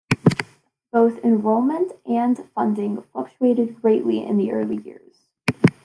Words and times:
Both 0.91 1.23
enrollment 1.23 1.91
and 2.07 2.39
funding 2.55 3.03
fluctuated 3.13 3.83
greatly 3.83 4.23
in 4.23 4.37
the 4.37 4.51
early 4.51 4.77
years. 4.77 5.27